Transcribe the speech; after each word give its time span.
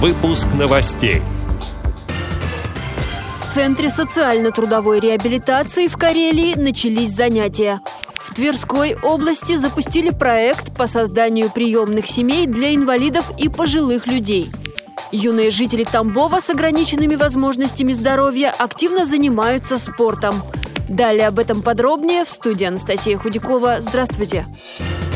Выпуск 0.00 0.46
новостей. 0.56 1.22
В 3.40 3.52
Центре 3.52 3.90
социально-трудовой 3.90 5.00
реабилитации 5.00 5.88
в 5.88 5.96
Карелии 5.96 6.54
начались 6.54 7.10
занятия. 7.10 7.80
В 8.14 8.32
Тверской 8.32 8.94
области 8.94 9.56
запустили 9.56 10.10
проект 10.10 10.72
по 10.76 10.86
созданию 10.86 11.50
приемных 11.50 12.06
семей 12.06 12.46
для 12.46 12.76
инвалидов 12.76 13.28
и 13.38 13.48
пожилых 13.48 14.06
людей. 14.06 14.52
Юные 15.10 15.50
жители 15.50 15.82
Тамбова 15.82 16.38
с 16.38 16.48
ограниченными 16.48 17.16
возможностями 17.16 17.92
здоровья 17.92 18.54
активно 18.56 19.04
занимаются 19.04 19.78
спортом. 19.78 20.44
Далее 20.88 21.26
об 21.26 21.40
этом 21.40 21.60
подробнее 21.60 22.24
в 22.24 22.30
студии 22.30 22.66
Анастасия 22.66 23.18
Худякова. 23.18 23.78
Здравствуйте. 23.80 24.46
Здравствуйте. 24.76 25.07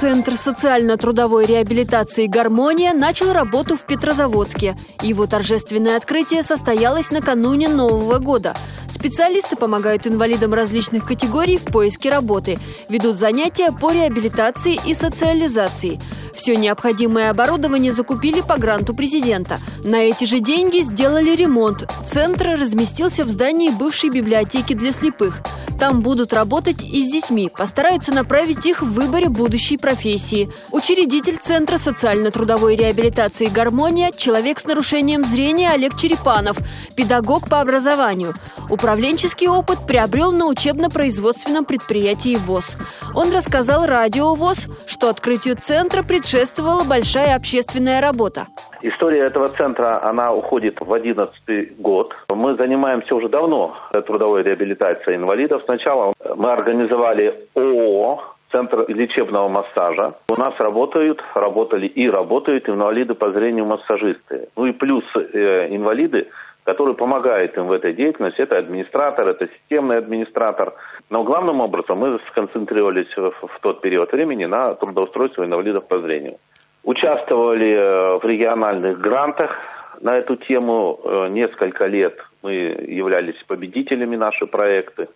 Центр 0.00 0.34
социально-трудовой 0.38 1.44
реабилитации 1.44 2.26
«Гармония» 2.26 2.94
начал 2.94 3.34
работу 3.34 3.76
в 3.76 3.84
Петрозаводске. 3.84 4.74
Его 5.02 5.26
торжественное 5.26 5.98
открытие 5.98 6.42
состоялось 6.42 7.10
накануне 7.10 7.68
Нового 7.68 8.16
года. 8.16 8.56
Специалисты 8.88 9.56
помогают 9.56 10.06
инвалидам 10.06 10.54
различных 10.54 11.04
категорий 11.04 11.58
в 11.58 11.64
поиске 11.64 12.08
работы, 12.08 12.58
ведут 12.88 13.18
занятия 13.18 13.72
по 13.72 13.92
реабилитации 13.92 14.80
и 14.86 14.94
социализации. 14.94 16.00
Все 16.34 16.56
необходимое 16.56 17.28
оборудование 17.28 17.92
закупили 17.92 18.40
по 18.40 18.56
гранту 18.56 18.94
президента. 18.94 19.60
На 19.84 19.96
эти 19.96 20.24
же 20.24 20.40
деньги 20.40 20.78
сделали 20.78 21.36
ремонт. 21.36 21.86
Центр 22.06 22.58
разместился 22.58 23.22
в 23.22 23.28
здании 23.28 23.68
бывшей 23.68 24.08
библиотеки 24.08 24.72
для 24.72 24.92
слепых. 24.92 25.42
Там 25.80 26.02
будут 26.02 26.34
работать 26.34 26.84
и 26.84 27.02
с 27.02 27.10
детьми, 27.10 27.48
постараются 27.48 28.12
направить 28.12 28.66
их 28.66 28.82
в 28.82 28.92
выборе 28.92 29.30
будущей 29.30 29.78
профессии. 29.78 30.50
Учредитель 30.70 31.38
Центра 31.38 31.78
социально-трудовой 31.78 32.76
реабилитации 32.76 33.46
«Гармония»– 33.46 34.12
человек 34.16 34.60
с 34.60 34.66
нарушением 34.66 35.24
зрения 35.24 35.70
Олег 35.70 35.96
Черепанов, 35.96 36.58
педагог 36.96 37.48
по 37.48 37.62
образованию. 37.62 38.34
Управленческий 38.68 39.48
опыт 39.48 39.86
приобрел 39.86 40.32
на 40.32 40.48
учебно-производственном 40.48 41.64
предприятии 41.64 42.36
ВОЗ. 42.36 42.76
Он 43.14 43.32
рассказал 43.32 43.86
радио 43.86 44.34
ВОЗ, 44.34 44.66
что 44.84 45.08
открытию 45.08 45.56
центра 45.56 46.02
предшествовала 46.02 46.84
большая 46.84 47.34
общественная 47.34 48.02
работа. 48.02 48.48
История 48.82 49.20
этого 49.24 49.48
центра, 49.48 50.02
она 50.02 50.32
уходит 50.32 50.80
в 50.80 50.92
одиннадцатый 50.92 51.72
год. 51.78 52.14
Мы 52.30 52.54
занимаемся 52.54 53.14
уже 53.14 53.28
давно 53.28 53.76
трудовой 54.06 54.42
реабилитацией 54.42 55.16
инвалидов. 55.16 55.62
Сначала 55.66 56.12
мы 56.36 56.50
организовали 56.50 57.48
ООО 57.54 58.22
Центр 58.50 58.84
лечебного 58.88 59.48
массажа. 59.48 60.14
У 60.28 60.34
нас 60.34 60.58
работают, 60.58 61.22
работали 61.34 61.86
и 61.86 62.10
работают 62.10 62.68
инвалиды 62.68 63.14
по 63.14 63.30
зрению 63.30 63.64
массажисты. 63.66 64.48
Ну 64.56 64.66
и 64.66 64.72
плюс 64.72 65.04
э, 65.14 65.68
инвалиды, 65.70 66.28
которые 66.64 66.96
помогают 66.96 67.56
им 67.56 67.68
в 67.68 67.72
этой 67.72 67.92
деятельности. 67.92 68.40
Это 68.40 68.58
администратор, 68.58 69.28
это 69.28 69.46
системный 69.46 69.98
администратор. 69.98 70.74
Но 71.10 71.22
главным 71.22 71.60
образом 71.60 71.98
мы 71.98 72.18
сконцентрировались 72.30 73.16
в, 73.16 73.30
в 73.30 73.60
тот 73.60 73.82
период 73.82 74.10
времени 74.10 74.46
на 74.46 74.74
трудоустройстве 74.74 75.44
инвалидов 75.44 75.86
по 75.86 76.00
зрению. 76.00 76.38
Участвовали 76.82 77.74
э, 77.74 78.18
в 78.18 78.24
региональных 78.24 79.00
грантах 79.00 79.54
на 80.00 80.16
эту 80.16 80.36
тему. 80.36 80.98
Э, 81.04 81.28
несколько 81.28 81.86
лет 81.86 82.16
мы 82.42 82.52
являлись 82.52 83.36
победителями 83.46 84.16
наши 84.16 84.46
проекты. 84.46 85.08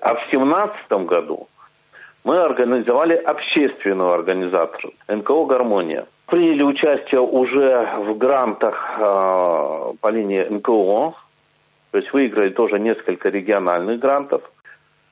А 0.00 0.14
в 0.14 0.28
2017 0.30 1.06
году 1.06 1.48
мы 2.24 2.40
организовали 2.40 3.14
общественную 3.14 4.12
организацию 4.12 4.92
НКО 5.08 5.44
«Гармония». 5.44 6.06
Приняли 6.26 6.62
участие 6.62 7.20
уже 7.20 7.88
в 7.98 8.18
грантах 8.18 8.96
э, 8.98 9.92
по 10.00 10.08
линии 10.08 10.44
НКО, 10.50 11.14
то 11.92 11.98
есть 11.98 12.12
выиграли 12.12 12.48
тоже 12.48 12.80
несколько 12.80 13.28
региональных 13.28 14.00
грантов. 14.00 14.42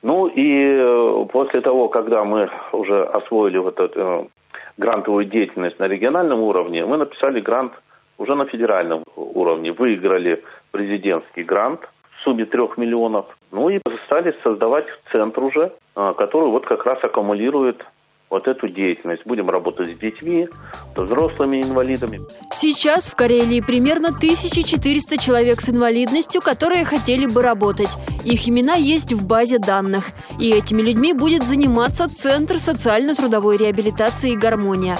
Ну 0.01 0.27
и 0.27 1.25
после 1.31 1.61
того, 1.61 1.87
когда 1.87 2.25
мы 2.25 2.49
уже 2.73 3.05
освоили 3.05 3.57
вот 3.57 3.79
эту 3.79 4.29
грантовую 4.77 5.25
деятельность 5.25 5.79
на 5.79 5.87
региональном 5.87 6.39
уровне, 6.39 6.85
мы 6.85 6.97
написали 6.97 7.39
грант 7.39 7.73
уже 8.17 8.35
на 8.35 8.45
федеральном 8.45 9.03
уровне. 9.15 9.71
Выиграли 9.71 10.43
президентский 10.71 11.43
грант 11.43 11.81
в 12.17 12.23
сумме 12.23 12.45
трех 12.45 12.77
миллионов. 12.77 13.25
Ну 13.51 13.69
и 13.69 13.79
стали 14.05 14.35
создавать 14.43 14.85
центр 15.11 15.43
уже, 15.43 15.71
а, 15.95 16.13
который 16.13 16.49
вот 16.49 16.65
как 16.65 16.85
раз 16.85 17.03
аккумулирует 17.03 17.85
вот 18.33 18.47
эту 18.47 18.67
деятельность. 18.67 19.21
Будем 19.25 19.49
работать 19.49 19.95
с 19.95 19.99
детьми, 19.99 20.49
с 20.95 20.99
взрослыми 20.99 21.61
инвалидами. 21.61 22.19
Сейчас 22.51 23.03
в 23.03 23.15
Карелии 23.15 23.61
примерно 23.61 24.09
1400 24.09 25.17
человек 25.17 25.61
с 25.61 25.69
инвалидностью, 25.69 26.41
которые 26.41 26.83
хотели 26.83 27.27
бы 27.27 27.43
работать. 27.43 27.91
Их 28.25 28.49
имена 28.49 28.73
есть 28.73 29.13
в 29.13 29.27
базе 29.27 29.59
данных. 29.59 30.07
И 30.39 30.49
этими 30.49 30.81
людьми 30.81 31.13
будет 31.13 31.47
заниматься 31.47 32.09
Центр 32.09 32.57
социально-трудовой 32.57 33.57
реабилитации 33.57 34.35
«Гармония». 34.35 34.97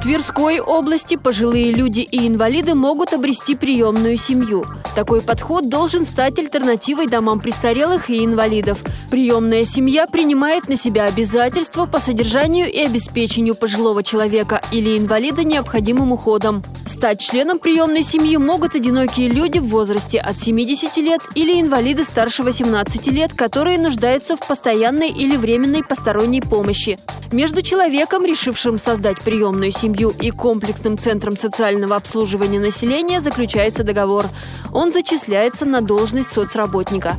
В 0.00 0.02
Тверской 0.02 0.60
области 0.60 1.16
пожилые 1.18 1.72
люди 1.72 2.00
и 2.00 2.26
инвалиды 2.26 2.74
могут 2.74 3.12
обрести 3.12 3.54
приемную 3.54 4.16
семью. 4.16 4.64
Такой 4.96 5.20
подход 5.20 5.68
должен 5.68 6.06
стать 6.06 6.38
альтернативой 6.38 7.06
домам 7.06 7.38
престарелых 7.38 8.08
и 8.08 8.24
инвалидов. 8.24 8.82
Приемная 9.10 9.66
семья 9.66 10.06
принимает 10.06 10.70
на 10.70 10.76
себя 10.76 11.04
обязательства 11.04 11.84
по 11.84 12.00
содержанию 12.00 12.72
и 12.72 12.78
обеспечению 12.78 13.54
пожилого 13.54 14.02
человека 14.02 14.62
или 14.72 14.96
инвалида 14.96 15.44
необходимым 15.44 16.12
уходом. 16.12 16.64
Стать 16.86 17.20
членом 17.20 17.58
приемной 17.58 18.02
семьи 18.02 18.38
могут 18.38 18.74
одинокие 18.74 19.28
люди 19.28 19.58
в 19.58 19.66
возрасте 19.66 20.18
от 20.18 20.40
70 20.40 20.96
лет 20.96 21.20
или 21.34 21.60
инвалиды 21.60 22.04
старше 22.04 22.42
18 22.42 23.06
лет, 23.08 23.34
которые 23.34 23.78
нуждаются 23.78 24.36
в 24.36 24.40
постоянной 24.40 25.10
или 25.10 25.36
временной 25.36 25.84
посторонней 25.84 26.40
помощи. 26.40 26.98
Между 27.32 27.62
человеком, 27.62 28.24
решившим 28.24 28.80
создать 28.80 29.20
приемную 29.20 29.70
семью, 29.70 29.89
семью 29.90 30.10
и 30.10 30.30
комплексным 30.30 30.96
центром 30.96 31.36
социального 31.36 31.96
обслуживания 31.96 32.60
населения 32.60 33.20
заключается 33.20 33.82
договор. 33.82 34.26
Он 34.72 34.92
зачисляется 34.92 35.64
на 35.64 35.80
должность 35.80 36.32
соцработника. 36.32 37.16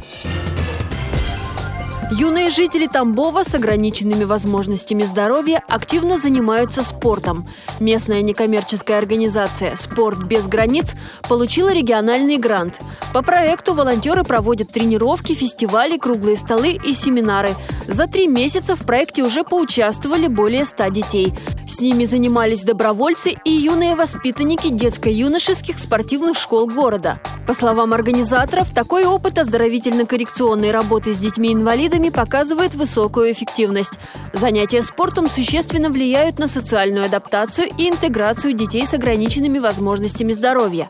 Юные 2.14 2.50
жители 2.50 2.88
Тамбова 2.88 3.44
с 3.44 3.56
ограниченными 3.56 4.26
возможностями 4.26 5.04
здоровья 5.04 5.62
активно 5.70 6.18
занимаются 6.18 6.84
спортом. 6.84 7.48
Местная 7.80 8.22
некоммерческая 8.22 8.98
организация 8.98 9.78
«Спорт 9.78 10.28
без 10.28 10.46
границ» 10.48 10.92
получила 11.30 11.74
региональный 11.74 12.38
грант. 12.38 12.74
По 13.14 13.22
проекту 13.22 13.74
волонтеры 13.74 14.26
проводят 14.26 14.72
тренировки, 14.72 15.34
фестивали, 15.34 15.98
круглые 15.98 16.36
столы 16.36 16.74
и 16.74 16.94
семинары. 16.94 17.56
За 17.88 18.08
три 18.08 18.28
месяца 18.28 18.76
в 18.76 18.86
проекте 18.86 19.24
уже 19.24 19.46
поучаствовали 19.46 20.28
более 20.28 20.66
ста 20.66 20.90
детей. 20.90 21.34
С 21.72 21.80
ними 21.80 22.04
занимались 22.04 22.64
добровольцы 22.64 23.36
и 23.46 23.50
юные 23.50 23.96
воспитанники 23.96 24.68
детско-юношеских 24.68 25.80
спортивных 25.80 26.38
школ 26.38 26.68
города. 26.68 27.22
По 27.48 27.54
словам 27.54 27.94
организаторов, 27.94 28.72
такой 28.72 29.06
опыт 29.06 29.38
оздоровительно-коррекционной 29.38 30.72
работы 30.72 31.14
с 31.14 31.18
детьми-инвалидами 31.18 32.09
показывает 32.09 32.76
высокую 32.76 33.32
эффективность. 33.32 33.94
Занятия 34.34 34.82
спортом 34.82 35.30
существенно 35.30 35.90
влияют 35.90 36.40
на 36.40 36.50
социальную 36.50 37.06
адаптацию 37.06 37.70
и 37.78 37.88
интеграцию 37.88 38.52
детей 38.52 38.86
с 38.86 38.94
ограниченными 38.94 39.59
возможностями 39.59 40.34
здоровья. 40.34 40.90